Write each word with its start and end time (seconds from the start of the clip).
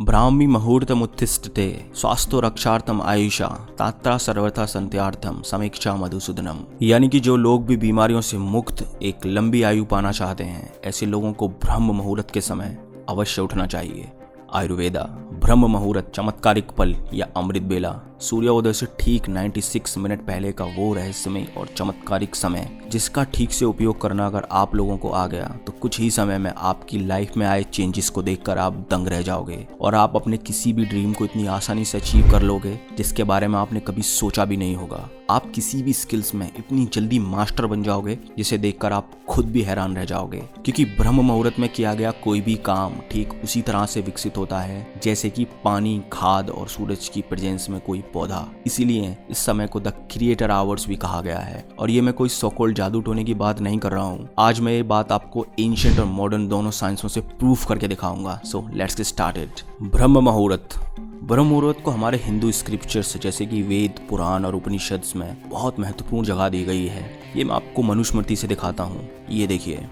ब्राह्मी 0.00 0.46
मुहूर्तमुत्तिष्ठते 0.46 1.90
स्वास्थ्य 1.94 2.40
रक्षार्थम 2.44 3.02
आयुषा, 3.02 3.46
तात्रा 3.78 4.18
सर्वथा 4.18 4.66
संत्यार्थम 4.66 5.42
समीक्षा 5.42 5.96
मधुसूदनम। 5.96 6.58
यानी 6.82 7.08
कि 7.08 7.20
जो 7.20 7.36
लोग 7.36 7.66
भी 7.66 7.76
बीमारियों 7.76 8.20
से 8.20 8.38
मुक्त, 8.38 8.98
एक 9.02 9.26
लंबी 9.26 9.62
आयु 9.62 9.84
पाना 9.84 10.12
चाहते 10.12 10.44
हैं, 10.44 10.72
ऐसे 10.84 11.06
लोगों 11.06 11.32
को 11.32 11.48
ब्रह्म 11.48 11.82
मुहूर्त 11.82 12.30
के 12.30 12.40
समय 12.40 12.78
अवश्य 13.08 13.42
उठना 13.42 13.66
चाहिए। 13.66 14.12
आयुर्वेदा, 14.52 15.02
ब्रह्म 15.34 15.66
मुहूर्त, 15.66 16.10
चमत्कारिक 16.14 16.70
पल 16.70 16.94
या 17.14 17.26
अमृत 17.36 17.62
बेला, 17.62 17.94
सूर्योदय 18.20 18.72
से 18.72 18.86
ठीक 19.00 19.28
96 19.28 19.96
मिनट 19.98 20.20
पहले 20.20 20.52
का 20.52 20.64
वो 20.76 20.92
रहस्यमय 20.94 21.46
और 21.58 21.66
चमत्कारिक 21.76 22.34
समय, 22.34 22.68
जिसका 22.90 23.24
ठीक 23.24 23.52
से 23.52 23.64
उपयोग 23.64 24.00
करना 24.00 24.26
अगर 24.26 24.46
आप 24.52 24.74
लोगों 24.74 24.96
को 24.96 25.10
आ 25.10 25.26
गया 25.26 25.46
तो 25.66 25.72
कुछ 25.72 25.98
ही 26.00 26.10
समय 26.10 26.38
में 26.38 26.50
आपकी 26.50 26.98
लाइफ 26.98 27.36
में 27.36 27.46
आए 27.46 27.62
चेंजेस 27.64 28.08
को 28.08 28.22
देखकर 28.22 28.58
आप 28.58 28.86
दंग 28.90 29.08
रह 29.08 29.22
जाओगे। 29.22 29.66
और 29.80 29.94
आप 29.94 30.16
अपने 30.16 30.36
किसी 30.36 30.72
भी 30.72 30.84
ड्रीम 30.84 31.12
को 31.12 31.24
इतनी 31.24 31.46
आसानी 31.46 31.84
से 31.84 31.98
अचीव 31.98 32.30
कर 32.30 32.42
लोगे, 32.42 32.78
जिसके 32.96 33.24
बारे 33.24 33.48
में 33.48 33.58
आपने 33.58 33.80
कभी 33.80 34.02
सोचा 34.02 34.44
भी 34.44 34.56
नहीं 34.56 34.76
होगा। 34.76 35.08
आप 35.30 35.50
किसी 35.54 35.82
भी 35.82 35.92
स्किल्स 35.92 36.34
में 36.34 36.46
इतनी 36.58 36.84
जल्दी 36.92 37.18
मास्टर 37.18 37.66
बन 37.66 37.82
जाओगे, 37.82 38.18
जिसे 38.36 38.58
देखकर 38.58 38.92
आप 38.92 39.10
खुद 39.28 39.46
भी 39.46 39.62
हैरान 39.62 39.96
रह 39.96 40.04
जाओगे। 40.04 40.38
क्योंकि 40.64 40.84
ब्रह्म 40.84 41.24
मुहूर्त 41.24 41.58
में 41.58 41.68
किया 41.68 41.94
गया 41.94 42.10
कोई 42.24 42.40
भी 42.40 42.54
काम, 42.64 42.92
ठीक 43.10 43.40
उसी 43.44 43.62
तरह 43.62 43.86
से 43.86 44.00
विकसित 44.00 44.37
होता 44.38 44.58
है, 44.60 44.94
जैसे 45.02 45.30
कि 45.30 45.44
पानी, 45.64 46.02
खाद 46.12 46.50
और 46.50 46.68
सूरज 46.68 47.08
की 47.08 47.22
प्रेजेंस 47.22 47.70
में 47.70 47.80
कोई 47.80 48.02
पौधा। 48.14 48.46
इसीलिए 48.66 49.16
इस 49.30 49.38
समय 49.38 49.66
को 49.66 49.80
द 49.80 49.88
क्रिएटर 49.88 50.50
आवर्स 50.50 50.88
भी 50.88 50.96
कहा 50.96 51.20
गया 51.20 51.38
है। 51.38 51.64
और 51.78 51.90
ये 51.90 52.00
मैं 52.00 52.14
कोई 52.14 52.28
सोकोल्ड 52.28 52.76
जादू 52.76 53.00
टोने 53.00 53.24
की 53.24 53.34
बात 53.34 53.60
नहीं 53.60 53.78
कर 53.78 53.92
रहा 53.92 54.04
हूँ। 54.04 54.28
आज 54.38 54.60
मैं 54.60 54.72
ये 54.72 54.82
बात 54.82 55.12
आपको 55.12 55.46
एंशियंट 55.60 55.98
और 55.98 56.06
मॉडर्न 56.06 56.48
दोनों 56.48 56.70
साइंसों 56.70 57.08
से 57.08 57.20
प्रूफ 57.20 57.66
करके 57.66 57.88
दिखाऊँगा। 57.88 58.40
सो 58.44 58.68
लेट्स 58.74 58.96
गेट 58.96 59.06
स्टार्टेड 59.06 59.50
ब्रह्म 59.82 60.18
मुहूर्त। 60.18 60.78
ब्रह्म 61.24 61.46
मुहूर्त 61.46 61.80
को 61.84 61.90
हमारे 61.90 62.18
हिंदू 62.18 62.50
स्क्रिप्चर्स 62.52 63.16
जैसे 63.16 63.46
कि 63.46 63.62
वेद, 63.62 64.06
पुराण 64.10 64.44
और 64.44 64.54
उपनिषद 64.54 65.02
में 65.16 65.48
बहुत 65.48 65.80
महत्वपूर्ण 65.80 66.26
जगह 66.26 66.48
दी 66.48 66.64
गई 66.64 66.86
है। 66.86 67.10
ये 67.36 67.44
मैं 67.44 67.54
आपको 67.54 67.82
मनुस्मृति 67.82 68.36
से 68.36 68.46
दिखाता 68.46 68.84
हूँ। 68.84 69.08
ये 69.30 69.46
देखिए। 69.46 69.86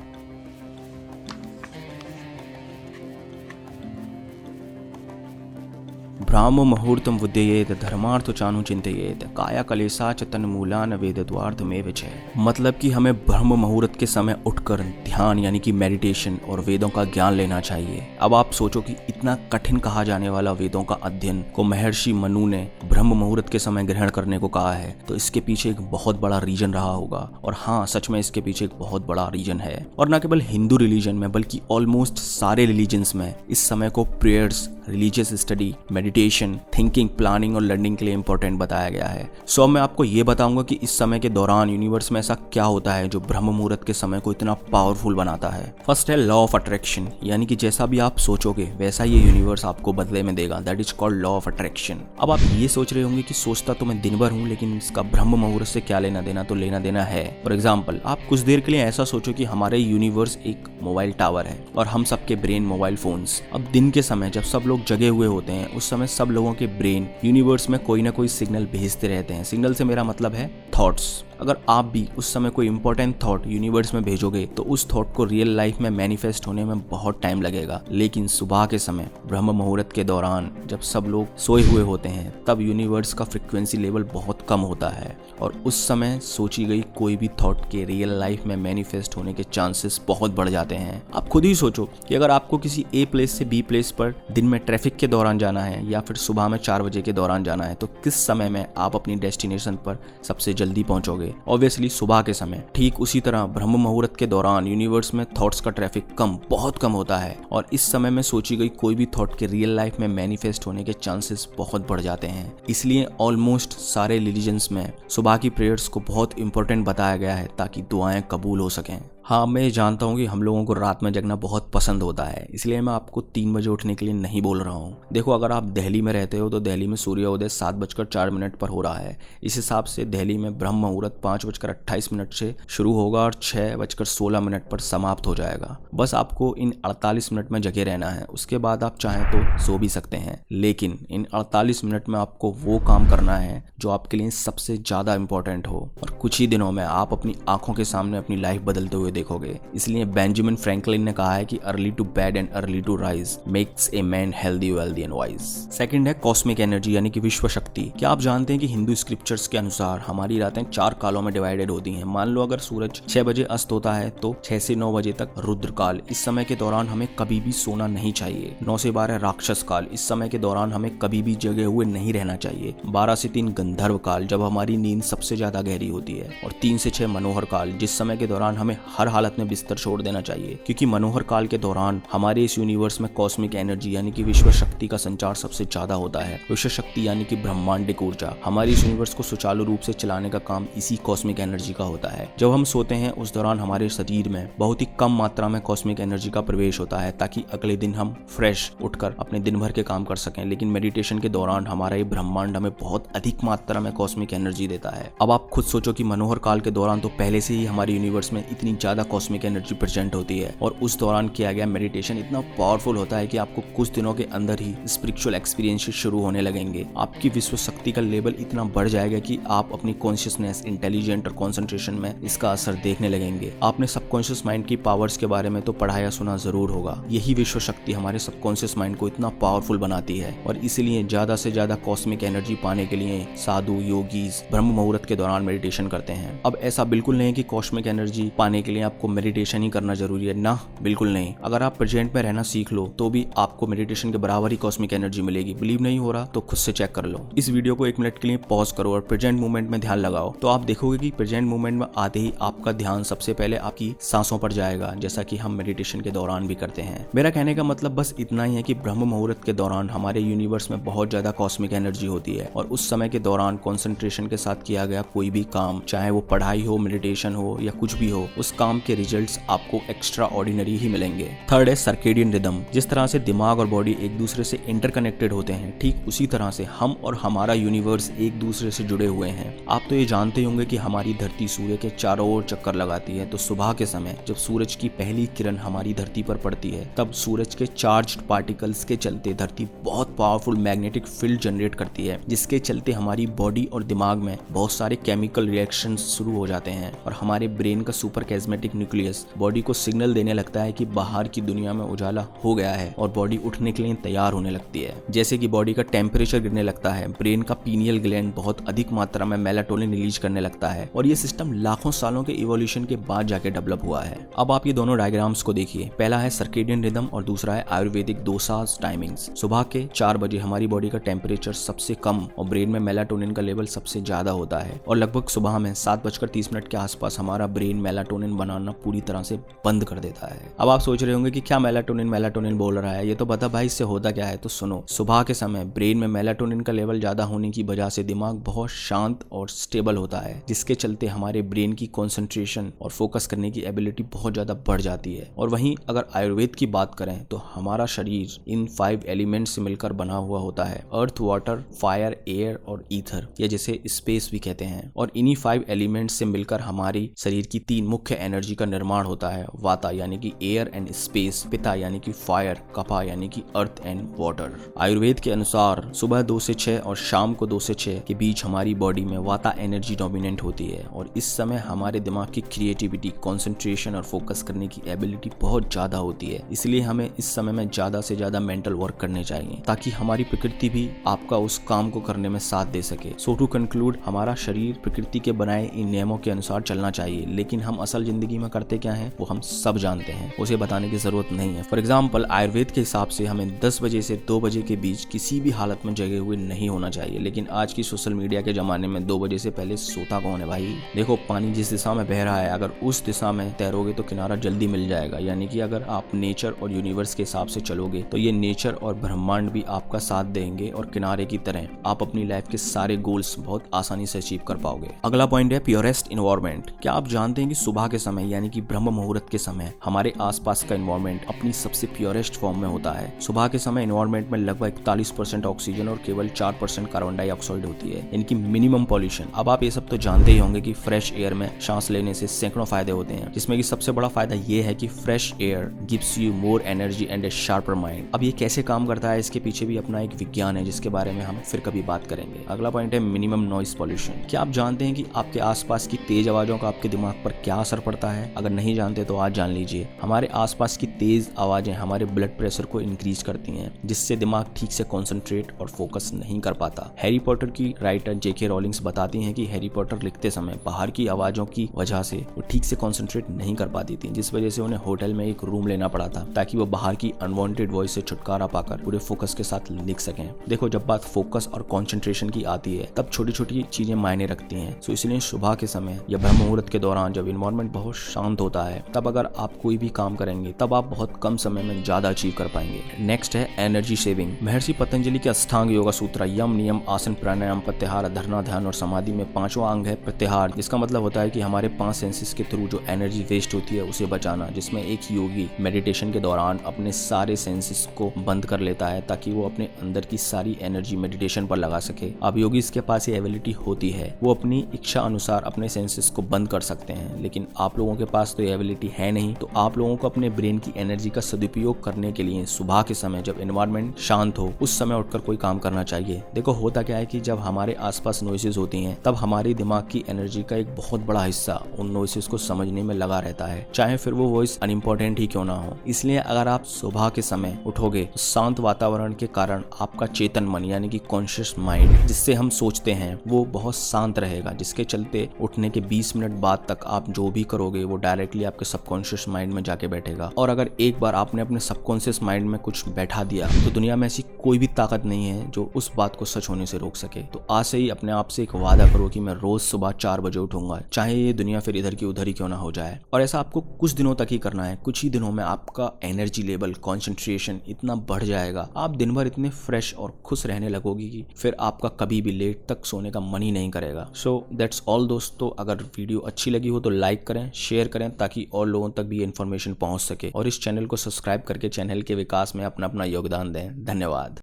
ब्राह्म 6.37 6.63
मुहूर्तम 6.63 7.17
विद्येत 7.17 7.71
धर्मार्थ 7.73 8.31
चानु 8.31 8.63
चिंतित 8.63 9.23
काया 9.37 9.63
कलेसा 9.63 10.13
च 10.13 10.23
तन्मूलान 10.23 10.95
वेद 10.95 11.31
में 11.63 11.83
विचय 11.83 12.11
मतलब 12.39 12.75
कि 12.75 12.91
हमें 12.91 13.15
ब्रह्म 13.17 13.55
मुहूर्त 13.55 13.97
के 13.97 14.07
समय 14.07 14.37
उठकर 14.47 14.81
ध्यान, 15.05 15.39
यानी 15.39 15.59
कि 15.59 15.73
मेडिटेशन 15.73 16.39
और 16.49 16.61
वेदों 16.61 16.89
का 16.89 17.05
ज्ञान 17.07 17.35
लेना 17.35 17.61
चाहिए। 17.61 18.07
अब 18.21 18.35
आप 18.35 18.51
सोचो 18.51 18.81
कि 18.81 18.97
इतना 19.09 19.35
कठिन 19.53 19.77
कहा 19.79 20.05
जाने 20.05 20.29
वाला 20.29 20.53
वेदों 20.53 20.85
का 20.85 20.99
अध्ययन 21.03 21.43
को 21.57 21.63
महर्षि 21.63 22.13
मनु 22.13 22.47
ने 22.47 22.63
ब्रह्म 22.85 23.17
मुहूर्त 23.17 23.49
के 23.49 23.59
समय 23.59 23.85
ग्रहण 23.85 24.11
करने 24.11 24.39
को 24.39 24.49
कहा 24.51 24.73
है 24.73 24.95
तो 25.09 25.15
इसके 25.15 25.41
पीछे 25.41 25.71
एक 25.71 25.81
बहुत 25.91 26.21
बड़ा 26.21 26.39
रीजन 26.41 26.73
रहा 26.73 26.93
होगा। 26.93 27.29
और 27.45 27.55
हाँ 27.57 27.85
सच 27.87 28.11
में 28.11 28.21
इसके 28.21 28.41
पीछे 28.41 28.65
एक 28.65 28.79
बहुत 28.79 29.07
बड़ा 29.07 29.29
रीजन 29.29 29.61
है। 29.61 29.87
और 29.99 30.15
न 30.15 30.19
केवल 30.19 30.41
हिंदू 30.45 30.77
रिलीजन 30.77 31.17
में, 31.17 31.31
बल्कि 31.33 31.61
ऑलमोस्ट 31.71 32.19
सारे 32.21 32.67
रिलीजन 32.67 33.05
में 33.15 33.35
इस 33.51 33.69
समय 33.69 33.91
को 33.91 34.05
prayers 34.05 34.69
religious 34.89 35.33
study 35.41 35.75
meditation 35.93 36.55
thinking 36.79 37.09
planning 37.09 37.57
और 37.57 37.63
लर्निंग 37.63 37.97
के 37.97 38.05
लिए 38.05 38.15
इंपॉर्टेंट 38.15 38.59
बताया 38.59 38.89
गया 38.89 39.07
है। 39.07 39.29
सो 39.47 39.63
so, 39.63 39.69
मैं 39.69 39.81
आपको 39.81 40.05
ये 40.05 40.23
बताऊँगा 40.23 40.63
कि 40.63 40.75
इस 40.83 40.99
समय 40.99 41.19
के 41.19 41.29
दौरान 41.29 41.71
यूनिवर्स 41.71 42.11
में 42.13 42.19
ऐसा 42.21 42.35
क्या 42.53 42.65
होता 42.65 42.95
है 42.95 43.09
जो 43.09 43.21
ब्रह्म 43.21 43.55
मुहूर्त 43.55 43.85
के 43.87 43.93
समय 43.93 44.21
को 44.21 44.33
इतना 44.33 44.55
पावरफुल 44.73 45.15
बनाता 45.15 45.49
है। 45.49 45.75
फ़र्स्ट 45.87 46.11
है 46.11 46.17
लॉ 46.17 46.37
ऑफ़ 46.37 46.57
अट्रैक्शन 46.57 47.09
यानी 47.25 47.47
कि 47.47 47.57
जैसा 47.57 47.87
भी 47.87 47.99
आप 47.99 48.19
सोचोगे 48.19 48.65
वैसा 48.79 49.05
ये 49.05 49.21
यूनिवर्स 49.21 49.65
आपको 49.65 49.93
बदले 49.93 50.23
में 50.23 50.35
देगा। 50.35 50.61
That 50.61 50.81
is 50.81 50.93
called 50.95 51.21
law 51.23 51.31
of 51.31 51.49
attraction 51.51 52.01
अब 52.21 52.31
आप 52.31 52.41
ये 52.53 52.69
सोच 52.69 52.93
रहे 52.93 53.03
होंगे 53.03 53.23
कि 53.23 53.35
सोचता 53.35 53.73
तो 53.73 53.87
मैं 53.87 54.01
दिन 54.03 54.19
भर 54.19 54.31
हूँ 54.31 54.47
लेकिन 54.49 54.77
इसका 54.77 55.03
ब्रह्म 55.05 55.39
मुहूर्त 55.39 55.67
से 55.67 55.81
क्या 55.81 55.99
लेना 55.99 56.21
देना 56.23 56.43
तो 56.43 56.55
लेना 56.55 56.79
देना 56.79 57.03
है। 57.05 57.25
फॉर 57.43 57.53
एग्ज़ाम्पल 57.53 58.01
आप 58.07 58.27
कुछ 58.29 58.41
देर 58.41 58.61
के 58.61 58.73
लिए 58.73 58.85
ऐसा 58.85 59.05
सोचो 59.07 59.33
कि 59.33 59.45
हमारे 59.45 59.79
यूनिवर्स 59.79 60.37
एक 60.47 60.69
मोबाइल 60.83 61.13
टावर 61.19 61.47
है 61.47 61.59
और 61.77 61.87
हम 61.87 62.05
सबके 62.05 62.37
ब्रेन 62.37 62.63
मोबाइल 62.67 62.97
फोन्स 62.97 63.41
अब 63.55 63.69
दिन 63.73 63.91
के 63.91 64.03
समय 64.03 64.31
जब 64.31 64.43
सब 64.45 64.63
लोग 64.67 64.76
लोग 64.77 64.85
जगे 64.87 65.09
हुए 65.09 65.27
होते 65.27 65.53
हैं, 65.53 65.75
उस 65.75 65.89
समय 65.91 66.07
सब 66.07 66.29
लोगों 66.29 66.53
के 66.55 66.67
ब्रेन 66.67 67.09
यूनिवर्स 67.25 67.69
में 67.71 67.79
कोई 67.81 68.03
ना 68.03 68.11
कोई 68.11 68.29
सिग्नल 68.29 68.65
भेजते 68.67 69.09
रहते 69.09 69.35
हैं। 69.35 69.45
सिग्नल 69.45 69.75
से 69.75 69.85
मेरा 69.85 70.05
मतलब 70.05 70.35
है 70.35 70.51
थॉट्स 70.79 71.25
अगर 71.41 71.57
आप 71.69 71.85
भी 71.85 72.07
उस 72.19 72.33
समय 72.33 72.51
कोई 72.51 72.67
इंपॉर्टेंट 72.67 73.15
थॉट 73.25 73.47
यूनिवर्स 73.47 73.93
में 73.95 74.03
भेजोगे 74.05 74.45
तो 74.47 74.63
उस 74.65 74.87
थॉट 74.93 75.13
को 75.15 75.25
रियल 75.25 75.55
लाइफ 75.57 75.81
में 75.81 75.89
मैनिफेस्ट 75.91 76.47
होने 76.47 76.65
में 76.65 76.81
बहुत 76.89 77.21
टाइम 77.23 77.43
लगेगा। 77.43 77.81
लेकिन 77.91 78.27
सुबह 78.27 78.65
के 78.67 78.79
समय, 78.79 79.11
ब्रह्म 79.27 79.51
मुहूर्त 79.51 79.93
के 79.93 80.05
दौरान, 80.05 80.51
जब 80.67 80.81
सब 80.81 81.07
लोग 81.07 81.37
सोए 81.39 81.63
हुए 81.63 81.83
होते 81.83 82.09
हैं, 82.09 82.33
तब 82.45 82.61
यूनिवर्स 82.61 83.13
का 83.15 83.25
फ्रिक्वेंसी 83.25 83.79
लेवल 83.79 84.03
बहुत 84.13 84.43
कम 84.49 84.61
होता 84.61 84.89
है। 84.89 85.17
और 85.41 85.55
उस 85.67 85.87
समय 85.89 86.19
सोची 86.23 86.65
गई 86.65 86.81
कोई 86.97 87.17
भी 87.17 87.29
थॉट 87.43 87.61
के 87.71 87.85
रियल 87.85 88.11
लाइफ 88.11 88.47
में 88.47 88.57
मैनिफेस्ट 88.57 89.17
होने 89.17 89.33
के 89.33 89.43
चांसेस 89.43 90.01
बहुत 90.09 90.35
बढ़ 90.37 90.49
जाते 90.49 90.75
हैं। 90.75 91.03
आप 91.15 91.29
खुद 91.29 91.45
ही 91.45 91.55
सोचो 91.55 91.89
कि 92.09 92.15
अगर 92.15 92.31
आपको 92.31 92.59
किसी 92.59 92.85
ए 92.95 93.05
प्लेस 93.05 93.39
से 93.39 93.45
बी 93.45 93.63
प्लेस 93.63 93.91
पर 93.91 94.15
दिन 94.33 94.47
में 94.47 94.59
ट्रैफ़िक 94.61 94.97
के 94.97 95.07
दौरान 95.07 95.39
जाना 95.39 95.61
है, 95.61 95.91
या 95.91 96.01
फिर 96.01 96.17
सुबह 96.17 96.49
में 96.49 96.59
चार 96.59 96.83
बजे 96.83 97.03
के 97.03 97.13
दौरान 97.13 97.45
जाना 97.45 97.65
है 97.65 97.75
तो 97.75 97.87
किस 98.05 98.27
समय 98.27 98.49
में 98.49 98.65
आप 98.77 98.97
अपनी 98.97 99.15
डेस्टिनेशन 99.17 99.77
पर 99.87 99.99
सबसे 100.23 100.55
जल्दी 100.55 100.83
पहुंचोगे? 100.83 101.26
होंगे। 101.27 101.53
ऑब्वियसली 101.53 101.89
सुबह 101.89 102.23
के 102.23 102.33
समय, 102.33 102.65
ठीक 102.75 103.01
उसी 103.01 103.21
तरह 103.21 103.47
ब्रह्म 103.47 103.77
मुहूर्त 103.77 104.17
के 104.17 104.27
दौरान 104.27 104.67
यूनिवर्स 104.67 105.15
में 105.15 105.25
थॉट्स 105.41 105.61
का 105.61 105.71
ट्रैफ़िक 105.71 106.15
कम, 106.19 106.39
बहुत 106.51 106.79
कम 106.79 106.93
होता 106.93 107.19
है। 107.19 107.39
और 107.53 107.67
इस 107.73 107.83
समय 107.83 108.11
में 108.11 108.23
सोची 108.23 108.57
गई 108.57 108.69
कोई 108.69 108.95
भी 108.95 109.07
थॉट 109.07 109.39
के 109.39 109.47
रियल 109.47 109.77
लाइफ 109.77 110.01
में 110.01 110.09
मैनिफेस्ट 110.09 110.67
होने 110.67 110.85
के 110.85 110.93
चांसेस 110.93 111.49
बहुत 111.59 111.89
बढ़ 111.89 112.01
जाते 112.01 112.27
हैं। 112.27 112.57
इसलिए 112.69 113.07
ऑलमोस्ट 113.21 113.73
सारे 113.73 114.19
रिलीजन्स 114.19 114.73
में 114.73 114.93
सुबह 115.09 115.37
की 115.37 115.51
प्रेयर्स 115.51 115.89
को 115.89 116.01
बहुत 116.01 116.39
इंपॉर्टेंट 116.39 116.87
बताया 116.87 117.17
गया 117.17 117.35
है 117.35 117.49
ताकि 117.59 117.83
दुआएँ 117.83 118.23
कबूल 118.31 118.61
हो 118.61 118.69
सकें। 118.69 118.99
हाँ 119.27 119.47
मैं 119.47 119.63
ये 119.63 119.71
जानता 119.71 120.07
हूँ 120.07 120.17
कि 120.17 120.25
हम 120.27 120.43
लोगों 120.43 120.65
को 120.65 120.73
रात 120.73 121.03
में 121.03 121.13
जगना 121.13 121.37
बहुत 121.37 121.71
पसंद 121.73 122.03
होता 122.03 122.25
है, 122.25 122.47
इसलिए 122.51 122.81
मैं 122.81 122.93
आपको 122.93 123.21
तीन 123.21 123.55
बजे 123.55 123.69
उठने 123.71 123.95
के 123.95 124.05
लिए 124.05 124.15
नहीं 124.15 124.43
बोल 124.43 124.61
रहा 124.63 124.75
हूँ। 124.75 125.09
देखो, 125.13 125.31
अगर 125.33 125.53
आप 125.53 125.63
दिल्ली 125.65 126.03
में 126.03 126.13
रहते 126.13 126.39
हो 126.39 126.49
तो 126.51 126.61
दिल्ली 126.61 126.87
में 126.87 126.95
सूर्योदय 126.97 127.49
सात 127.49 127.75
बजकर 127.75 128.05
चार 128.05 128.31
मिनट 128.31 128.55
पर 128.57 128.69
हो 128.69 128.81
रहा 128.81 128.99
है। 128.99 129.19
इस 129.43 129.57
हिसाब 129.57 129.85
से 129.85 130.05
दिल्ली 130.05 130.37
में 130.39 130.59
ब्रह्म 130.59 130.77
मुहूर्त 130.77 131.19
पाँच 131.23 131.47
बजकर 131.47 131.71
अट्ठाईस 131.71 132.13
मिनट 132.13 132.35
से 132.35 132.55
शुरू 132.69 132.93
होगा 132.93 133.21
और 133.21 133.35
छः 133.35 133.77
बजकर 133.77 134.05
सोलह 134.05 134.41
मिनट 134.41 134.69
पर 134.71 134.81
समाप्त 134.81 135.27
हो 135.27 135.35
जाएगा। 135.35 135.77
बस 135.95 136.15
आपको 136.15 136.55
इन 136.57 136.73
अड़तालीस 136.85 137.33
मिनट 137.33 137.51
में 137.53 137.61
जगे 137.63 137.85
रहना 137.85 138.11
है। 138.11 138.25
उसके 138.27 138.59
बाद 138.59 138.85
आप 138.85 138.99
चाहें 138.99 139.25
तो 139.25 139.65
सो 139.65 139.79
भी 139.79 139.89
सकते 139.89 140.17
हैं, 140.17 140.41
लेकिन 140.53 140.99
इन 141.11 141.27
अड़तालीस 141.35 141.85
मिनट 141.85 142.09
में 142.09 142.19
आपको 142.19 142.53
वो 142.61 142.79
काम 142.87 143.11
करना 143.11 143.37
है 143.37 143.63
जो 143.79 143.91
आपके 143.91 144.17
लिए 144.17 144.31
सबसे 144.33 144.77
ज़्यादा 144.77 145.15
इंपॉर्टेंट 145.15 145.67
हो। 145.67 145.89
और 146.03 146.11
कुछ 146.13 146.41
ही 146.41 146.47
दिनों 146.47 146.73
में 146.73 146.85
आप 146.85 147.13
अपनी 147.13 147.35
आँखों 147.49 147.75
के 147.75 147.85
सामने 147.87 148.19
अपनी 148.19 148.37
लाइफ 148.37 148.63
बदलते 148.63 148.97
हुए 148.97 149.15
देखोगे। 149.17 149.59
इसलिए 149.75 150.05
बेंजामिन 150.07 150.57
फ्रैंकलिन 150.57 151.03
ने 151.03 151.13
कहा 151.13 151.35
है 151.35 151.45
कि 151.45 151.59
early 151.65 151.91
to 151.91 152.05
bed 152.17 152.37
and 152.37 152.51
early 152.53 152.81
to 152.81 152.97
rise 152.97 153.39
makes 153.49 153.91
a 153.95 154.03
man 154.05 154.33
healthy, 154.37 154.71
wealthy 154.73 155.03
and 155.03 155.13
wise. 155.13 155.41
Second 155.73 156.09
है 156.09 156.15
कॉस्मिक 156.23 156.61
एनर्जी, 156.61 156.97
यानी 156.97 157.11
कि 157.11 157.21
विश्व 157.21 157.49
शक्ति 157.49 157.83
क्या 157.99 158.11
आप 158.11 158.21
जानते 158.21 158.53
हैं 158.53 158.61
कि 158.61 158.67
हिंदू 158.69 158.95
स्क्रिप्चर्स 158.97 159.47
के 159.49 159.59
अनुसार 159.59 159.99
हमारी 160.07 160.39
रातें 160.39 160.63
चार 160.65 160.95
कालों 161.03 161.23
में 161.23 161.33
डिवाइडेड 161.35 161.71
होती 161.71 161.93
हैं? 161.93 162.05
मान 162.07 162.29
लो 162.29 162.43
अगर 162.43 162.59
सूरज 162.61 163.01
छह 163.09 163.23
बजे 163.23 163.43
अस्त 163.51 163.73
होता 163.73 163.93
है 163.93 164.11
तो 164.13 164.35
छह 164.45 164.59
से 164.59 164.75
नौ 164.75 164.93
बजे 164.93 165.13
तक 165.13 165.35
रुद्र 165.39 165.71
काल 165.79 166.01
इस 166.11 166.25
समय 166.25 166.45
के 166.45 166.55
दौरान 166.57 166.89
हमें 166.89 167.07
कभी 167.19 167.41
भी 167.41 167.53
सोना 167.55 167.87
नहीं 167.89 168.13
चाहिए। 168.13 168.55
नौ 168.63 168.77
से 168.77 168.91
बारह 168.91 169.17
राक्षस 169.19 169.63
काल। 169.63 169.87
इस 169.93 170.09
समय 170.09 170.29
के 170.29 170.39
दौरान 170.39 170.73
हमें 170.73 170.91
कभी 170.99 171.21
भी 171.23 171.35
जगे 171.37 171.65
हुए 171.65 171.85
नहीं 171.87 172.13
रहना 172.13 172.37
चाहिए। 172.37 172.75
बारह 172.87 173.15
से 173.15 173.29
तीन 173.29 173.49
गंधर्व 173.51 173.99
काल, 173.99 174.27
जब 174.27 174.43
हमारी 174.43 174.77
नींद 174.77 175.03
सबसे 175.03 175.37
ज़्यादा 175.37 175.63
गहरी 175.63 175.89
होती 175.89 176.13
है, 176.13 176.29
और 176.45 176.53
तीन 176.63 176.79
से 176.79 176.91
छह 176.91 177.09
मनोहर 177.09 177.45
काल, 177.45 177.73
जिस 177.73 177.97
समय 177.99 178.17
के 178.17 178.27
दौरान 178.27 178.57
हमें 178.57 178.77
हर 178.89 179.06
हालत 179.09 179.37
में 179.39 179.47
बिस्तर 179.49 179.77
छोड़ 179.77 180.01
देना 180.03 180.21
चाहिए, 180.21 180.59
क्योंकि 180.67 180.87
मनोहर 180.87 181.23
काल 181.25 181.47
के 181.47 181.59
दौरान 181.59 182.01
हमारे 182.13 182.45
इस 182.45 182.59
यूनिवर्स 182.59 183.01
में 183.01 183.13
कॉस्मिक 183.15 183.55
एनर्जी 183.55 183.95
यानी 183.97 184.13
कि 184.13 184.23
विश्व 184.23 184.51
शक्ति 184.53 184.87
का 184.87 184.97
संचार 184.99 185.35
सबसे 185.35 185.65
ज़्यादा 185.65 185.95
होता 185.95 186.21
है। 186.21 186.41
विश्व 186.51 186.69
शक्ति 186.69 187.07
यानी 187.07 187.25
कि 187.25 187.37
ब्रह्मांडिक 187.37 188.03
ऊर्जा। 188.03 188.35
हमारे 188.45 188.73
इस 188.73 188.85
यूनिवर्स 188.85 189.15
को 189.15 189.23
सुचारू 189.23 189.65
रूप 189.65 189.81
से 189.81 189.93
चलाने 189.95 190.31
का 190.31 190.39
काम 190.41 190.67
इसी 190.77 190.97
कॉस्मिक 191.07 191.41
एनर्जी 191.41 191.73
का 191.73 191.85
होता 191.85 192.09
है। 192.09 192.29
जब 192.39 192.53
हम 192.53 192.65
सोते 192.67 192.95
हैं, 192.95 193.11
उस 193.13 193.35
दौरान 193.35 193.61
हमारे 193.61 193.89
शरीर 193.91 194.29
में 194.29 194.49
बहुत 194.59 194.81
ही 194.81 194.87
कम 195.01 195.13
मात्रा 195.13 195.49
में 195.49 195.61
कॉस्मिक 195.63 196.01
एनर्जी 196.01 196.31
का 196.31 196.41
प्रवेश 196.43 196.81
होता 196.81 196.99
है, 196.99 197.11
ताकि 197.13 197.45
अगले 197.53 197.77
दिन 197.77 197.95
हम 197.95 198.15
फ्रेश 198.29 198.71
उठकर 198.83 199.15
अपने 199.21 199.41
दिन 199.41 199.59
भर 199.61 199.73
के 199.73 199.83
काम 199.85 200.05
कर 200.05 200.17
सकें। 200.19 200.45
लेकिन 200.45 200.69
मेडिटेशन 200.69 201.19
के 201.19 201.29
दौरान 201.29 201.67
हमारा 201.67 201.97
ये 201.97 202.05
ब्रह्मांड 202.07 202.57
हमें 202.57 202.71
बहुत 202.81 203.07
अधिक 203.17 203.45
मात्रा 203.45 203.81
में 203.81 203.93
कॉस्मिक 203.93 204.33
एनर्जी 204.35 204.67
देता 204.69 204.91
है। 204.91 205.13
अब 205.23 205.31
आप 205.31 205.49
खुद 205.53 205.65
सोचो 205.65 205.93
कि 205.93 206.05
मनोहर 206.05 206.39
काल 206.39 206.61
के 206.61 206.71
दौरान 206.71 207.01
तो 207.01 207.09
पहले 207.19 207.41
से 207.41 207.55
ही 207.55 207.65
हमारे 207.67 207.93
यूनिवर्स 207.93 208.33
में 208.33 208.43
इतनी 208.43 208.73
ज़्यादा 208.75 208.96
ज़्यादा 208.97 209.11
कॉस्मिक 209.11 209.45
एनर्जी 209.45 209.75
प्रेजेंट 209.75 210.15
होती 210.15 210.39
है 210.39 210.55
और 210.63 210.79
उस 210.83 210.99
दौरान 210.99 211.29
किया 211.29 211.51
गया 211.53 211.65
मेडिटेशन 211.67 212.19
इतना 212.19 212.41
पावरफुल 212.59 212.97
होता 212.97 213.17
है 213.17 213.27
कि 213.27 213.37
आपको 213.39 213.63
कुछ 213.77 213.91
दिनों 213.95 214.13
के 214.15 214.25
अंदर 214.35 214.61
ही 214.61 214.75
स्पिरिचुअल 214.89 215.35
एक्सपीरियंस 215.35 215.89
शुरू 215.93 216.21
होने 216.21 216.41
लगेंगे। 216.41 216.87
आपकी 216.97 217.29
विश्व 217.29 217.57
शक्ति 217.57 217.93
का 217.93 218.03
लेवल 218.03 218.35
इतना 218.41 218.65
बढ़ 218.77 218.89
जाएगा 218.89 219.19
कि 219.19 219.39
आप 219.49 219.73
अपनी 219.73 219.93
कॉन्शियसनेस 219.97 220.63
इंटेलिजेंट 220.67 221.29
और 221.29 221.35
कॉन्सेंट्रेशन 221.35 221.95
में 221.95 222.23
इसका 222.23 222.53
असर 222.53 222.75
देखने 222.85 223.09
लगेंगे। 223.09 223.53
आपने 223.63 223.87
सबकॉन्शियस 223.89 224.45
माइंड 224.47 224.65
की 224.67 224.77
पावर्स 224.79 225.17
के 225.17 225.27
बारे 225.27 225.51
में 225.51 225.61
तो 225.63 225.73
पढ़ाया 225.75 226.11
सुना 226.11 226.37
ज़रूर 226.39 226.71
होगा। 226.71 226.97
यही 227.11 227.35
विश्व 227.35 227.61
शक्ति 227.61 227.93
हमारे 227.93 228.19
सबकॉन्शियस 228.21 228.77
माइंड 228.79 228.97
को 228.97 229.09
इतना 229.09 229.29
पावरफुल 229.43 229.79
बनाती 229.79 230.19
है 230.19 230.35
और 230.47 230.57
इसीलिए 230.61 231.05
ज़्यादा 231.05 231.37
से 231.37 231.53
ज़्यादा 231.53 231.75
कॉस्मिक 231.85 232.25
एनर्जी 232.25 232.55
पाने 232.65 232.87
के 232.87 232.97
लिए 232.97 233.21
साधु 233.37 233.79
योगीज 233.83 234.43
ब्रह्म 234.51 234.75
मुहूर्त 234.75 235.05
के 235.05 235.17
दौरान 235.17 235.43
मेडिटेशन 235.45 235.89
करते 235.89 236.13
हैं। 236.15 236.41
अब 236.47 236.59
ऐसा 236.63 236.85
बिल्कुल 236.87 237.17
नहीं 237.19 237.33
कि 237.35 237.43
कॉस्मिक 237.47 237.87
एनर्जी 237.87 238.31
पाने 238.39 238.61
के 238.63 238.73
लिए 238.77 238.85
आपको 238.85 239.09
मेडिटेशन 239.11 239.63
ही 239.63 239.69
करना 239.71 239.95
ज़रूरी 239.97 240.27
है। 240.27 240.35
ना, 240.37 240.59
बिल्कुल 240.83 241.13
नहीं। 241.13 241.35
अगर 241.45 241.63
आप 241.63 241.77
प्रेजेंट 241.77 242.15
में 242.15 242.23
रहना 242.23 242.43
सीख 242.45 242.73
लो 242.73 242.87
तो 242.99 243.09
भी 243.11 243.27
आपको 243.39 243.67
मेडिटेशन 243.67 244.13
के 244.13 244.19
बराबर 244.19 244.51
ही 244.51 244.57
कॉस्मिक 244.59 244.93
एनर्जी 244.93 245.23
मिलेगी। 245.23 245.55
बिलीव 245.57 245.83
नहीं 245.83 245.99
हो 245.99 246.11
रहा 246.13 246.25
तो 246.27 246.41
खुद 246.43 246.59
से 246.59 246.73
चेक 246.73 246.95
कर 246.95 247.05
लो। 247.07 247.21
इस 247.39 247.49
वीडियो 247.51 247.75
को 247.75 247.87
एक 247.87 247.99
मिनट 247.99 248.19
के 248.19 248.29
लिए 248.29 248.37
पॉज 248.49 248.73
करो 248.73 248.93
और 248.95 249.01
प्रेजेंट 249.03 249.41
मूवमेंट 249.41 249.71
में 249.71 249.81
ध्यान 249.81 249.99
लगाओ। 249.99 250.33
तो 250.33 250.49
आप 250.49 250.65
देखोगे 250.65 250.99
कि 250.99 251.11
प्रेजेंट 251.13 251.49
मूवमेंट 251.49 251.79
में 251.81 251.87
आते 251.99 252.21
ही 252.21 252.33
आपका 252.43 252.73
ध्यान 252.75 253.03
सबसे 253.05 253.33
पहले 253.35 253.57
आपकी 253.59 253.95
सांसों 254.03 254.39
पर 254.39 254.53
जाएगा, 254.53 254.93
जैसा 254.97 255.23
कि 255.23 255.37
हम 255.37 255.53
मेडिटेशन 255.55 256.01
के 256.01 256.11
दौरान 256.11 256.47
भी 256.47 256.55
करते 256.55 256.83
हैं। 256.83 257.07
मेरा 257.15 257.31
कहने 257.31 257.55
का 257.55 257.63
मतलब 257.65 257.95
बस 257.95 258.15
इतना 258.19 258.45
ही 258.45 258.55
है 258.55 258.63
कि 258.63 258.75
ब्रह्म 258.77 259.05
मुहूर्त 259.07 259.45
के 259.45 259.53
दौरान 259.55 259.91
हमारे 259.91 260.21
यूनिवर्स 260.21 260.71
में 260.71 260.83
बहुत 260.85 261.11
ज़्यादा 261.11 261.31
कॉस्मिक 261.33 261.73
एनर्जी 261.73 262.07
होती 262.07 262.35
है 262.35 262.51
और 262.57 262.67
उस 262.67 262.89
समय 262.91 263.09
के 263.09 263.19
दौरान 263.21 263.57
कॉन्सेंट्रेशन 263.59 264.27
के 264.27 264.37
साथ 264.37 264.63
किया 264.67 264.85
गया 264.87 265.03
कोई 265.15 265.31
भी 265.31 265.43
काम, 265.53 265.81
चाहे 265.89 266.11
वो 266.11 266.21
पढ़ाई 266.31 266.65
हो 266.65 266.77
मेडिटेशन 266.79 267.35
हो 267.35 267.59
या 267.63 267.73
कुछ 267.73 267.95
भी 267.95 268.11
हो, 268.11 268.27
उस 268.39 268.51
काम 268.53 268.66
के 268.87 268.95
रिज़ल्ट 268.95 269.39
आपको 269.51 269.81
एक्स्ट्रा 269.91 270.27
ऑर्डिनरी 270.29 270.77
ही 270.77 270.89
मिलेंगे। 270.89 271.25
थर्ड 271.53 271.69
है 271.69 271.75
सर्केडियन 271.77 272.33
रिदम 272.33 272.61
जिस 272.75 272.89
तरह 272.89 273.07
से 273.07 273.19
दिमाग 273.21 273.59
और 273.59 273.67
बॉडी 273.67 273.97
एक 274.01 274.17
दूसरे 274.19 274.45
से 274.45 274.61
इंटरकनेक्टेड 274.69 275.33
होते 275.33 275.53
हैं, 275.53 275.79
ठीक 275.79 276.05
उसी 276.09 276.27
तरह 276.27 276.51
से 276.51 276.65
हम 276.71 276.97
और 277.05 277.15
हमारा 277.15 277.55
यूनिवर्स 277.55 278.11
एक 278.11 278.39
दूसरे 278.41 278.71
से 278.71 278.85
जुड़े 278.85 279.07
हुए 279.07 279.29
हैं। 279.31 279.55
आप 279.69 279.83
तो 279.89 279.95
ये 279.95 280.05
जानते 280.07 280.45
होंगे 280.45 280.65
कि 280.65 280.77
हमारी 280.77 281.15
धरती 281.15 281.49
सूर्य 281.49 281.77
के 281.77 281.91
चारों 281.91 282.31
ओर 282.35 282.43
चक्कर 282.45 282.75
लगाती 282.75 283.17
है 283.19 283.27
तो 283.27 283.39
सुबह 283.39 283.73
के 283.73 283.87
समय 283.87 284.19
जब 284.29 284.37
सूरज 284.37 284.75
की 284.75 284.89
पहली 284.91 285.27
किरण 285.37 285.57
हमारी 285.57 285.95
धरती 285.95 286.23
पर 286.23 286.37
पड़ती 286.37 286.71
है, 286.71 286.85
तब 286.97 287.13
सूरज 287.15 287.55
के 287.55 287.67
चार्ज 287.67 288.15
पार्टिकल्स 288.29 288.85
के 288.85 288.97
चलते 288.97 289.35
धरती 289.35 289.67
बहुत 289.85 290.15
पावरफुल 290.19 290.57
मैग्नेटिक 290.59 291.07
फ़ील्ड 291.07 291.41
जनरेट 291.41 291.75
करती 291.75 292.07
है, 292.07 292.21
जिसके 292.29 292.59
चलते 292.61 292.93
हमारी 292.93 293.27
बॉडी 293.37 293.65
और 293.67 293.83
दिमाग 293.85 294.19
में 294.19 294.37
बहुत 294.51 294.73
सारे 294.73 294.97
केमिकल 294.97 295.49
रिएक्शन 295.49 295.97
शुरू 295.99 296.33
हो 296.33 296.47
जाते 296.47 296.71
हैं 296.71 296.93
और 297.05 297.13
हमारे 297.13 297.49
ब्रेन 297.51 297.83
का 297.83 297.93
सुपर 297.93 298.25
कैजमेटिक 298.57 298.77
न्यूक्लियस 298.77 299.27
बॉडी 299.39 299.61
को 299.63 299.73
सिग्नल 299.73 300.15
देने 300.15 300.33
लगता 300.33 300.63
है 300.63 300.73
कि 300.73 300.85
बाहर 300.87 301.29
की 301.29 301.41
दुनिया 301.41 301.73
में 301.73 301.85
उजाला 301.85 302.27
हो 302.45 302.55
गया 302.55 302.71
है 302.73 302.95
और 302.99 303.09
बॉडी 303.11 303.37
उठने 303.47 303.73
के 303.73 303.83
लिए 303.83 303.95
तैयार 304.03 304.33
होने 304.33 304.51
लगती 304.51 304.81
है। 304.81 304.95
जैसे 305.11 305.39
कि 305.39 305.49
बॉडी 305.49 305.75
का 305.75 305.83
टेम्परेचर 305.85 306.41
गिरने 306.41 306.63
लगता 306.63 306.91
है 306.91 307.09
ब्रेन 307.11 307.43
का 307.43 307.55
पीनियल 307.65 307.99
ग्लैंड 307.99 308.33
बहुत 308.35 308.65
अधिक 308.69 308.93
मात्रा 308.93 309.27
में 309.27 309.37
मेलाटोनिन 309.39 309.91
रिलीज़ 309.91 310.21
करने 310.21 310.41
लगता 310.41 310.69
है 310.69 310.89
और 310.97 311.07
ये 311.07 311.17
सिस्टम 311.17 311.53
लाखों 311.55 311.91
सालों 311.91 312.23
के 312.25 312.33
इवोल्यूशन 312.35 312.85
के 312.85 312.97
बाद 313.09 313.27
जाके 313.27 313.51
डेवलप 313.51 313.85
हुआ 313.85 314.03
है। 314.03 314.19
अब 314.39 314.53
आप 314.53 314.67
ये 314.67 314.73
दोनों 314.73 314.97
डायग्राम्स 314.99 315.43
को 315.43 315.53
देखिए। 315.53 315.91
पहला 315.99 316.19
है 316.19 316.31
सर्केडियन 316.31 316.85
रिदम 316.85 317.07
और 317.07 317.25
दूसरा 317.25 317.55
है 317.55 317.65
आयुर्वेदिक 317.71 318.23
दोसाज 318.25 318.79
टाइमिंग्स 318.83 319.31
सुबह 319.41 319.63
के 319.73 319.87
चार 319.95 320.17
बजे 320.17 320.39
हमारी 320.39 320.67
बॉडी 320.67 320.89
का 320.91 320.99
टेम्परेचर 321.01 321.53
सबसे 321.57 321.95
कम 322.05 322.27
और 322.39 322.45
ब्रेन 322.47 322.71
में 322.71 322.81
मेलाटोनिन 322.81 323.33
का 323.33 323.43
लेवल 323.43 323.67
सबसे 323.69 324.01
ज़्यादा 324.03 324.31
होता 324.33 324.59
है 324.59 324.81
और 324.89 324.97
लगभग 324.97 325.29
सुबह 325.29 325.59
में 325.59 325.73
सात 325.77 326.07
बजकर 326.07 326.29
तीस 326.29 326.53
मिनट 326.53 326.69
के 326.69 326.77
आसपास 326.77 327.19
हमारा 327.19 327.47
ब्रेन 327.49 327.77
मेलाटोनिन 327.81 328.33
बनाना 328.47 328.73
पूरी 328.85 329.01
तरह 329.03 329.23
से 329.23 329.37
बंद 329.65 329.85
कर 329.85 329.99
देता 329.99 330.27
है। 330.27 330.55
अब 330.61 330.69
आप 330.69 330.81
सोच 330.81 331.03
रहे 331.03 331.15
होंगे 331.15 331.31
कि 331.31 331.41
क्या 331.43 331.59
मेलाटोनिन 331.59 332.09
मेलाटोनिन 332.09 332.59
बोल 332.59 332.79
रहा 332.79 332.93
है? 332.93 333.07
ये 333.09 333.15
तो 333.15 333.27
बता 333.27 333.49
भाई 333.49 333.67
इससे 333.67 333.85
होता 333.85 334.11
क्या 334.11 334.27
है? 334.27 334.37
तो 334.37 334.49
सुनो, 334.51 334.85
सुबह 334.89 335.23
के 335.23 335.35
समय 335.35 335.65
ब्रेन 335.77 335.99
में 335.99 336.07
मेलाटोनिन 336.09 336.61
का 336.61 336.73
लेवल 336.73 337.01
ज़्यादा 337.01 337.25
होने 337.25 337.51
की 337.51 337.63
वजह 337.65 337.89
से 337.89 338.03
दिमाग 338.05 338.37
बहुत 338.45 338.71
शांत 338.71 339.25
और 339.33 339.49
स्टेबल 339.51 339.97
होता 339.97 340.19
है, 340.19 340.43
जिसके 340.49 340.75
चलते 340.77 341.07
हमारे 341.07 341.43
ब्रेन 341.45 341.73
की 341.73 341.87
कॉन्सेंट्रेशन 341.89 342.73
और 342.83 342.91
फोकस 342.91 343.27
करने 343.27 343.51
की 343.51 343.61
एबिलिटी 343.63 344.03
बहुत 344.13 344.33
ज़्यादा 344.33 344.55
बढ़ 344.67 344.81
जाती 344.81 345.15
है। 345.15 345.31
और 345.39 345.49
वहीं 345.49 345.75
अगर 345.89 346.07
आयुर्वेद 346.17 346.55
की 346.55 346.67
बात 346.69 346.95
करें 346.95 347.25
तो 347.25 347.37
हमारा 347.55 347.87
शरीर 347.89 348.37
इन 348.49 348.67
फाइव 348.69 349.03
एलिमेंट 349.09 349.49
से 349.49 349.61
मिलकर 349.63 349.93
बना 349.95 350.17
हुआ 350.17 350.41
होता 350.41 350.65
है 350.65 350.85
अर्थ 350.95 351.21
वाटर 351.21 351.65
फायर 351.81 352.17
एयर 352.29 352.59
और 352.69 352.85
ईथर 352.93 353.27
या 353.41 353.47
जिसे 353.47 353.81
स्पेस 353.89 354.29
भी 354.33 354.39
कहते 354.39 354.65
हैं। 354.65 354.93
और 354.97 355.13
इन्हीं 355.17 355.35
फाइव 355.37 355.65
एलिमेंट 355.69 356.11
से 356.11 356.25
मिलकर 356.27 356.61
हमारी 356.61 357.11
शरीर 357.19 357.47
की 357.47 357.59
तीन 357.61 357.87
मुख्य 357.87 358.15
एनर्जी 358.17 358.36
का 358.55 358.65
निर्माण 358.65 359.05
होता 359.05 359.29
है, 359.29 359.47
वाता 359.61 359.91
यानी 359.91 360.19
कि 360.19 360.33
एयर 360.43 360.71
एंड 360.75 360.91
स्पेस 360.95 361.45
पिता 361.51 361.75
यानी 361.75 361.99
कि 361.99 362.13
फायर 362.13 362.61
कपा 362.77 363.03
यानी 363.03 363.29
कि 363.29 363.43
अर्थ 363.57 363.81
एंड 363.85 364.01
वाटर 364.19 364.57
आयुर्वेद 364.79 365.21
के 365.21 365.31
अनुसार 365.31 365.83
सुबह 365.95 366.23
दो 366.23 366.39
से 366.39 366.55
छह 366.55 366.79
और 366.79 366.97
शाम 366.97 367.35
को 367.35 367.47
दो 367.47 367.59
से 367.61 367.75
छह 367.75 367.99
के 367.99 368.15
बीच 368.15 368.45
हमारी 368.45 368.75
बॉडी 368.77 369.05
में 369.05 369.17
वाता 369.19 369.55
एनर्जी 369.59 369.97
डोमिनेंट 369.97 370.43
होती 370.43 370.67
है 370.67 370.85
और 370.87 371.13
इस 371.17 371.33
समय 371.37 371.57
हमारे 371.59 372.01
दिमाग 372.01 372.31
की 372.31 372.41
क्रिएटिविटी 372.43 373.13
कॉन्सेंट्रेशन 373.23 373.95
और 373.95 374.03
फोकस 374.05 374.43
करने 374.43 374.69
की 374.69 374.83
एबिलिटी 374.87 375.31
बहुत 375.41 375.71
ज़्यादा 375.73 375.99
होती 375.99 376.27
है। 376.27 376.43
इसलिए 376.53 376.81
हमें 376.81 377.09
इस 377.09 377.35
समय 377.35 377.53
में 377.53 377.69
ज़्यादा 377.69 378.01
से 378.01 378.17
ज़्यादा 378.17 378.41
मेंटल 378.41 378.75
वर्क 378.75 378.97
करने 379.01 379.25
चाहिए, 379.25 379.61
ताकि 379.67 379.91
हमारी 379.91 380.25
प्रकृति 380.25 380.69
भी 380.69 380.89
आपका 381.07 381.37
उस 381.39 381.59
काम 381.69 381.91
को 381.91 382.01
करने 382.01 382.29
में 382.29 382.39
साथ 382.41 382.67
दे 382.67 382.83
सके। 382.83 383.13
सो 383.19 383.35
टू 383.35 383.47
कंक्लूड 383.49 383.99
हमारा 384.05 384.35
शरीर 384.37 384.79
प्रकृति 384.83 385.19
के 385.19 385.33
बनाए 385.35 385.67
इन 385.67 385.89
नियमों 385.89 386.17
के 386.19 386.31
अनुसार 386.31 386.63
चलना 386.63 386.91
चाहिए, 386.91 387.25
लेकिन 387.27 387.61
हम 387.61 387.77
असल 387.77 388.05
ज़िंदगी 388.05 388.26
में 388.29 388.49
करते 388.51 388.79
क्या 388.79 388.93
है, 388.93 389.13
वो 389.21 389.27
हम 389.27 389.41
सब 389.41 389.77
जानते 389.79 390.13
हैं। 390.13 390.33
उसे 390.37 390.57
बताने 390.57 390.89
की 390.91 390.97
ज़रूरत 390.99 391.29
नहीं 391.33 391.55
है। 391.55 391.63
फॉर 391.63 391.79
एग्ज़ाम्पल 391.79 392.27
आयुर्वेद 392.31 392.71
के 392.71 392.81
हिसाब 392.81 393.09
से 393.09 393.27
हमें 393.27 393.59
दस 393.61 393.79
बजे 393.83 394.03
से 394.03 394.17
दो 394.29 394.41
बजे 394.41 394.63
के 394.63 394.77
बीच 394.77 395.05
किसी 395.05 395.41
भी 395.41 395.51
हालत 395.51 395.87
में 395.87 395.95
जगे 395.95 396.19
हुए 396.19 396.37
नहीं 396.37 396.69
होना 396.69 396.91
चाहिए। 396.91 397.19
लेकिन 397.19 397.47
आज 397.53 397.73
की 397.73 397.83
सोशल 397.83 398.15
मीडिया 398.15 398.43
के 398.43 398.53
जमाने 398.53 398.89
में 398.89 399.07
दो 399.07 399.19
बजे 399.19 399.39
से 399.39 399.51
पहले 399.51 399.77
सोता 399.77 400.21
कौन 400.21 400.41
है 400.41 400.47
भाई? 400.47 400.75
देखो, 400.95 401.17
पानी 401.29 401.53
जिस 401.53 401.71
दिशा 401.71 401.95
में 401.95 402.07
बह 402.09 402.23
रहा 402.25 402.39
है, 402.39 402.49
अगर 402.51 402.73
उस 402.83 403.05
दिशा 403.05 403.33
में 403.33 403.53
तैरोगे 403.57 403.93
तो 403.93 404.03
किनारा 404.03 404.37
जल्दी 404.39 404.67
मिल 404.67 404.89
जाएगा। 404.89 405.19
यानी 405.21 405.47
कि 405.49 405.61
अगर 405.61 405.83
आप 405.91 406.15
नेचर 406.15 406.53
और 406.53 406.73
यूनिवर्स 406.73 407.15
के 407.15 407.23
हिसाब 407.23 407.47
से 407.47 407.61
चलोगे 407.63 408.03
तो 408.03 408.19
ये 408.19 408.33
नेचर 408.33 408.75
और 408.75 408.95
ब्रह्मांड 408.97 409.51
भी 409.51 409.63
आपका 409.69 409.99
साथ 410.01 410.25
देंगे 410.33 410.71
और 410.71 410.87
किनारे 410.87 411.25
की 411.25 411.39
तरह 411.39 411.69
आप 411.87 412.03
अपनी 412.03 412.25
लाइफ 412.25 412.49
के 412.49 412.59
सारे 412.59 412.97
गोल्स 412.99 413.35
बहुत 413.39 413.71
आसानी 413.75 414.07
से 414.07 414.19
अचीव 414.19 414.41
कर 414.49 414.57
पाओगे। 414.57 414.91
अगला 415.05 415.27
पॉइंट 415.27 415.53
है 415.53 415.59
प्योरेस्ट 415.61 416.13
इन्वायरमेंट 416.13 416.71
क्या 416.83 416.93
आप 416.93 417.09
जानते 417.09 417.41
हैं 417.41 417.49
कि 417.49 417.55
सुबह 417.57 417.87
के 417.89 417.99
समय 417.99 418.16
यानी 418.23 418.49
कि 418.49 418.61
ब्रह्म 418.63 418.93
मुहूर्त 418.95 419.29
के 419.31 419.39
समय, 419.39 419.73
हमारे 419.85 420.13
आसपास 420.21 420.63
का 420.63 420.75
इन्वायरमेंट 420.75 421.25
अपनी 421.29 421.53
सबसे 421.53 421.87
प्योरेस्ट 421.89 422.35
फॉर्म 422.35 422.59
में 422.59 422.69
होता 422.69 422.93
है। 422.93 423.13
सुबह 423.21 423.49
के 423.49 423.59
समय 423.59 423.83
इन्वायरमेंट 423.83 424.31
में 424.31 424.39
लगभग 424.39 424.67
इकतालीस 424.69 425.11
परसेंट 425.11 425.47
ऑक्सीजन 425.47 425.89
और 425.89 426.01
केवल 426.07 426.29
चार 426.31 426.57
परसेंट 426.61 426.91
कार्बन 426.93 427.17
डाइऑक्साइड 427.17 427.65
होती 427.67 427.91
है। 427.91 428.09
इनकी 428.15 428.35
मिनिमम 428.35 428.85
पॉल्यूशन 428.85 429.29
अब 429.35 429.49
आप 429.49 429.63
ये 429.63 429.71
सब 429.71 429.89
तो 429.89 429.97
जानते 429.99 430.33
ही 430.33 430.39
होंगे 430.39 430.61
की 430.61 430.73
फ्रेश 430.75 431.13
एयर 431.13 431.35
में 431.35 431.49
सांस 431.61 431.91
लेने 431.91 432.15
से 432.15 432.27
सैकड़ों 432.29 432.65
फ़ायदे 432.65 432.93
होते 432.93 433.15
हैं। 433.15 433.33
जिसमें 433.33 433.59
कि 433.59 433.63
सबसे 433.63 433.93
बड़ा 433.93 434.09
फ़ायदा 434.09 434.35
ये 434.47 434.63
है 434.63 434.75
की 434.75 434.89
fresh 434.89 435.33
air 435.41 435.71
gives 435.91 436.17
you 436.19 436.33
more 436.35 436.63
energy 436.67 437.09
and 437.11 437.25
a 437.25 437.31
sharper 437.33 437.75
mind 437.77 438.09
अब 438.15 438.23
ये 438.23 438.31
कैसे 438.35 438.63
काम 438.63 438.87
करता 438.87 439.11
है, 439.11 439.19
इसके 439.19 439.41
पीछे 439.41 439.67
भी 439.67 439.77
अपना 439.77 440.01
एक 440.01 440.15
विज्ञान 440.15 440.57
है, 440.57 440.65
जिसके 440.65 440.89
बारे 440.89 441.13
में 441.13 441.23
हम 441.23 441.41
फिर 441.41 441.61
कभी 441.61 441.83
बात 441.85 442.07
करेंगे। 442.07 442.45
अगला 442.49 442.71
पॉइंट 442.71 442.95
है 442.95 443.01
मिनिमम 443.01 443.41
नॉइस 443.45 443.75
पॉल्यूशन 443.75 444.25
क्या 444.31 444.41
आप 444.41 444.51
जानते 444.51 444.85
हैं 444.85 444.95
कि 444.95 445.05
आपके 445.17 445.41
आसपास 445.41 445.87
की 445.87 445.97
तेज 446.09 446.29
आवाजों 446.29 446.59
का 446.59 446.69
आपके 446.69 446.89
दिमाग 446.89 447.15
पर 447.25 447.33
क्या 447.45 447.55
असर 447.57 447.81
पड़ता 447.81 448.05
है 448.05 448.06
अगर 448.37 448.51
नहीं 448.51 448.75
जानते 448.75 449.05
तो 449.05 449.17
आज 449.17 449.33
जान 449.33 449.51
लीजिए। 449.51 449.89
हमारे 450.03 450.27
आसपास 450.35 450.77
की 450.77 450.87
तेज 450.99 451.29
आवाज़ें 451.39 451.73
हमारे 451.75 452.05
ब्लड 452.07 452.37
प्रेशर 452.39 452.65
को 452.65 452.81
इंक्रीज 452.81 453.23
करती 453.23 453.53
हैं, 453.53 453.73
जिससे 453.87 454.17
दिमाग 454.17 454.47
ठीक 454.57 454.73
से 454.73 454.85
कॉन्सेंट्रेट 454.85 455.53
और 455.61 455.69
फोकस 455.69 456.11
नहीं 456.15 456.41
कर 456.41 456.53
पाता। 456.55 456.91
हैरी 456.99 457.19
पॉटर 457.19 457.51
की 457.51 457.75
राइटर 457.83 458.15
जेके 458.17 458.47
रॉलिंग्स 458.47 458.83
बताती 458.83 459.23
हैं 459.23 459.35
कि 459.35 459.47
हैरी 459.47 459.69
पॉटर 459.69 460.03
लिखते 460.03 460.31
समय 460.31 460.59
बाहर 460.65 460.91
की 460.91 461.07
आवाजों 461.07 461.47
की 461.47 461.69
वजह 461.77 462.03
से 462.03 462.17
वो 462.37 462.43
ठीक 462.51 462.65
से 462.65 462.77
कॉन्सेंट्रेट 462.77 463.31
नहीं 463.31 463.55
कर 463.55 463.69
पाती 463.69 463.97
थी, 463.97 464.11
जिस 464.11 464.33
वजह 464.35 464.51
से 464.51 464.63
उन्हें 464.63 464.79
होटल 464.79 465.15
में 465.15 465.25
एक 465.27 465.45
रूम 465.45 465.67
लेना 465.67 465.89
पड़ा 465.89 466.09
था, 466.09 466.27
ताकि 466.37 466.59
वो 466.59 466.67
बाहर 466.67 466.95
की 466.95 467.13
अनवांटेड 467.23 467.73
वॉइस 467.73 467.91
से 467.91 468.01
छुटकारा 468.03 468.47
पाकर 468.47 468.77
पूरे 468.77 468.99
फोकस 468.99 469.35
के 469.35 469.45
साथ 469.45 469.71
लिख 469.73 470.01
सकें। 470.01 470.29
देखो, 470.49 470.69
जब 470.69 470.87
बात 470.87 471.03
फोकस 471.03 471.49
और 471.55 471.63
कॉन्सेंट्रेशन 471.63 472.31
की 472.31 472.43
आती 472.45 472.77
है, 472.77 472.89
तब 472.97 473.09
छोटी 473.13 473.33
छोटी 473.33 473.65
चीज़ें 473.73 473.95
मायने 473.97 474.27
रखती 474.27 474.57
हैं। 474.57 474.81
सो 474.81 474.93
इसलिए 474.93 475.21
सुबह 475.23 475.55
के 475.55 475.67
समय 475.67 476.01
या 476.11 476.19
ब्रह्म 476.19 476.37
मुहूर्त 476.37 476.69
के 476.69 476.79
दौरान 476.79 477.13
जब 477.13 477.29
इन्वायरमेंट 477.29 477.73
बहुत 477.73 477.86
शांत 477.93 478.41
होता 478.41 478.63
है। 478.63 478.83
तब 478.95 479.09
अगर 479.09 479.29
आप 479.39 479.57
कोई 479.57 479.77
भी 479.77 479.89
काम 479.89 480.17
करेंगे, 480.17 480.53
तब 480.61 480.75
आप 480.75 480.85
बहुत 480.87 481.13
कम 481.23 481.37
समय 481.37 481.63
में 481.63 481.83
ज़्यादा 481.85 482.09
अचीव 482.09 482.35
कर 482.39 482.47
पाएँगे। 482.47 483.05
नेक्स्ट 483.05 483.37
है 483.37 483.49
एनर्जी 483.59 483.97
सेविंग 483.97 484.33
महर्षि 484.43 484.73
पतंजलि 484.73 485.19
के 485.19 485.29
अष्टांग 485.29 485.71
योगा 485.71 485.91
सूत्र, 485.91 486.27
यम 486.31 486.55
नियम, 486.57 486.81
आसन 486.89 487.15
प्राणायाम, 487.15 487.61
प्रत्याहार, 487.61 488.09
धरना 488.09 488.43
ध्यान 488.43 488.67
और 488.67 488.75
समाधि 488.75 489.13
में 489.13 489.33
पांचवा 489.33 489.71
अंग 489.71 489.87
है 489.87 489.95
प्रत्याहार। 489.95 490.53
जिसका 490.57 490.79
मतलब 490.79 491.03
होता 491.03 491.21
है 491.21 491.31
कि 491.31 491.41
हमारे 491.41 491.69
पाँच 491.71 491.97
सेंसेस 491.97 492.33
के 492.35 492.45
थ्रू 492.45 492.67
जो 492.69 492.83
एनर्जी 492.89 493.23
वेस्ट 493.23 493.55
होती 493.55 493.77
है, 493.77 493.83
उसे 493.83 494.07
बचाना, 494.07 494.49
जिसमें 494.49 494.83
एक 494.83 495.11
योगी 495.13 495.49
मेडिटेशन 495.61 496.13
के 496.13 496.21
दौरान 496.21 496.59
अपने 496.67 496.93
सारे 496.93 497.37
सेंसेस 497.37 497.87
को 497.97 498.13
बंद 498.19 498.47
कर 498.47 498.61
लेता 498.61 498.87
है, 498.87 499.01
ताकि 499.01 499.33
वो 499.33 499.45
अपने 499.45 499.69
अंदर 499.83 500.05
की 500.05 500.19
सारी 500.19 500.57
एनर्जी 500.63 500.97
मेडिटेशन 500.97 501.47
पर 501.47 501.57
लगा 501.57 501.79
सके। 501.81 502.13
अब 502.23 502.39
योगी 502.39 502.59
इसके 502.59 502.81
पास 502.81 503.09
ये 503.09 503.17
एबिलिटी 503.17 503.53
होती 503.53 503.91
है। 503.91 504.15
वो 504.23 504.35
अपनी 504.35 504.59
इच्छा 504.75 505.01
अनुसार 505.01 505.43
अपने 505.43 505.69
सेंसेस 505.69 506.11
को 506.11 506.23
बंद 506.25 506.49
कर 506.49 506.61
सकते 506.61 506.93
हैं, 506.93 507.21
लेकिन 507.23 507.47
आप 507.59 507.76
लोगों 507.79 507.95
के 507.97 508.05
पास 508.05 508.35
तो 508.37 508.43
ये 508.43 508.55
एबिलिटी 508.55 508.91
है 508.99 509.11
नहीं। 509.13 509.35
तो 509.35 509.49
आप 509.57 509.79
लोगों 509.79 509.97
को 509.97 510.09
अपने 510.09 510.31
ब्रेन 510.31 510.59
की 510.59 510.73
एनर्जी 510.77 511.11
का 511.11 511.21
सदुपयोग 511.21 511.83
करने 511.85 512.13
के 512.13 512.23
लिए 512.23 512.45
सुबह 512.47 512.83
के 512.83 512.95
समय 512.95 513.23
जब 513.23 513.41
एनवायरमेंट 513.41 513.99
शांत 513.99 514.39
हो, 514.39 514.53
उस 514.63 514.79
समय 514.79 514.95
उठकर 514.95 515.19
कोई 515.19 515.37
काम 515.37 515.59
करना 515.59 515.83
चाहिए। 515.85 516.23
देखो, 516.35 516.53
होता 516.53 516.83
क्या 516.83 516.97
है 516.97 517.07
कि 517.07 517.21
जब 517.21 517.39
हमारे 517.39 517.75
आसपास 517.81 518.23
नोइसेज 518.23 518.57
होती 518.59 518.83
हैं, 518.85 518.97
तब 519.03 519.15
हमारे 519.15 519.55
दिमाग 519.55 519.89
की 519.93 520.05
एनर्जी 520.09 520.43
का 520.43 520.57
एक 520.57 520.75
बहुत 520.77 521.01
बड़ा 521.01 521.23
हिस्सा 521.25 521.61
उन 521.79 521.91
नोइसेज 521.91 522.27
को 522.27 522.39
समझने 522.39 522.83
में 522.83 522.95
लगा 522.95 523.19
रहता 523.21 523.47
है। 523.47 523.67
चाहे 523.75 523.97
फिर 523.97 524.13
वो 524.13 524.29
वॉइस 524.29 524.59
अनइम्पोर्टेंट 524.63 525.19
ही 525.19 525.27
क्यों 525.27 525.45
ना 525.45 525.55
हो। 525.55 525.77
इसलिए 525.87 526.17
अगर 526.19 526.49
आप 526.49 526.65
सुबह 526.67 527.09
के 527.09 527.23
समय 527.23 527.59
उठोगे 527.67 528.05
तो 528.05 528.21
शांत 528.21 528.61
वातावरण 528.61 529.13
के 529.13 529.27
कारण 529.29 529.63
आपका 529.81 530.07
चेतन 530.07 530.45
मन, 530.45 530.65
यानी 530.65 530.89
कि 530.89 530.99
कॉन्शियस 531.01 531.55
माइंड 531.59 532.07
जिससे 532.07 532.35
हम 532.35 532.49
सोचते 532.51 532.93
हैं, 532.93 533.19
वो 533.29 533.45
बहुत 533.47 533.77
शांत 533.77 534.19
रहेगा, 534.19 534.53
जिसके 534.53 534.85
चलते 534.85 535.29
उठने 535.41 535.71
के 535.71 535.81
20 535.83 536.15
मिनट 536.17 536.39
बाद 536.41 536.65
तक 536.69 536.85
आप 536.87 537.11
जो 537.11 537.31
भी 537.31 537.45
करोगे, 537.67 537.85
वो 537.85 537.97
डायरेक्टली 537.97 538.45
आपके 538.45 538.65
सबकॉन्शियस 538.65 539.29
माइंड 539.29 539.53
में 539.53 539.63
जाके 539.63 539.89
बैठेगा। 539.89 540.31
और 540.39 540.49
अगर 540.49 540.71
एक 540.81 541.01
बार 541.01 541.15
आपने 541.15 541.43
अपने 541.43 541.61
सबकॉन्शियस 541.61 542.23
माइंड 542.23 542.49
में 542.51 542.59
कुछ 542.61 542.89
बैठा 542.91 543.25
दिया 543.25 543.47
तो 543.57 543.71
दुनिया 543.71 543.97
में 543.97 544.07
ऐसी 544.07 544.25
कोई 544.43 544.59
भी 544.59 544.67
ताकत 544.77 545.05
नहीं 545.05 545.27
है 545.27 545.51
जो 545.51 545.71
उस 545.77 545.91
बात 545.97 546.17
को 546.17 546.25
सच 546.25 546.49
होने 546.49 546.67
से 546.67 546.79
रोक 546.79 546.97
सके। 546.97 547.23
तो 547.25 547.45
आज 547.51 547.65
से 547.67 547.79
ही 547.79 547.89
अपने 547.91 548.13
आप 548.13 548.29
से 548.29 548.43
एक 548.43 548.55
वादा 548.57 548.87
करो 548.93 549.09
कि 549.09 549.21
मैं 549.21 549.35
रोज 549.35 549.61
सुबह 549.63 549.91
चार 549.93 550.21
बजे 550.21 550.39
उठूँगा, 550.39 550.81
चाहे 550.93 551.15
ये 551.15 551.33
दुनिया 551.33 551.61
फिर 551.61 551.77
इधर 551.77 551.95
की 551.95 552.07
उधर 552.07 552.27
ही 552.27 552.33
क्यों 552.33 552.49
ना 552.49 552.57
हो 552.57 552.71
जाए। 552.73 552.99
और 553.13 553.23
ऐसा 553.23 553.39
आपको 553.41 553.61
कुछ 553.61 553.93
दिनों 553.93 554.15
तक 554.15 554.29
ही 554.31 554.39
करना 554.39 554.65
है। 554.65 554.77
कुछ 554.77 555.03
ही 555.03 555.11
दिनों 555.11 555.33
में 555.33 555.43
आपका 555.45 555.91
एनर्जी 556.05 556.43
लेवल 556.43 556.73
कॉन्सेंट्रेशन 556.81 557.61
इतना 557.69 557.95
बढ़ 558.11 558.23
जाएगा। 558.25 558.69
आप 558.77 558.97
दिन 558.97 559.15
भर 559.15 559.27
इतने 559.27 559.51
फ्रेश 559.51 559.95
और 559.95 560.17
खुश 560.25 560.47
रहने 560.47 560.69
लगोगे 560.69 561.09
कि 561.09 561.25
फिर 561.37 561.57
आपका 561.61 561.89
कभी 562.01 562.21
भी 562.23 562.33
लेट 562.33 562.65
तक 562.69 562.85
सोने 562.85 563.11
का 563.11 563.21
मन 563.23 563.43
ही 563.43 563.51
नहीं 563.53 563.71
करेगा। 563.71 564.09
सो 564.15 564.37
दैट्स 564.53 564.83
ऑल 564.89 565.07
दोस्तों। 565.09 565.51
अगर 565.59 565.83
वीडियो 565.97 566.19
अच्छी 566.21 566.51
लगी 566.51 566.69
हो 566.69 566.81
तो 566.81 566.91
लाइक 566.91 567.27
करें 567.27 567.51
शेयर 567.57 567.89
करें 567.89 568.11
ताकि 568.17 568.47
और 568.53 568.67
लोगों 568.67 568.91
तक 568.91 569.03
भी 569.03 569.23
इन्फॉर्मेशन 569.23 569.75
पहुँच 569.75 570.01
सके। 570.01 570.31
और 570.31 570.49
इस 570.49 570.61
चैनल 570.61 570.87
को 570.87 570.97
सब्सक्राइब 570.97 571.43
करके 571.43 571.69
चैनल 571.69 572.03
के 572.03 572.15
विकास 572.15 572.57
में 572.57 572.65
अपना 572.65 572.87
अपना 572.87 573.05
योगदान 573.05 573.53
दें। 573.53 573.85
धन्यवाद। 573.85 574.41